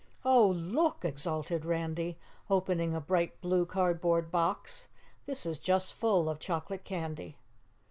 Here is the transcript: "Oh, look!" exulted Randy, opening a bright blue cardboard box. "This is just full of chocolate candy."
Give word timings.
"Oh, 0.25 0.47
look!" 0.47 1.05
exulted 1.05 1.63
Randy, 1.63 2.17
opening 2.49 2.95
a 2.95 2.99
bright 2.99 3.39
blue 3.39 3.67
cardboard 3.67 4.31
box. 4.31 4.87
"This 5.27 5.45
is 5.45 5.59
just 5.59 5.93
full 5.93 6.27
of 6.27 6.39
chocolate 6.39 6.83
candy." 6.83 7.37